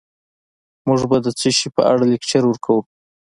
[0.87, 2.81] موږ به د څه شي په اړه لکچر ورکوو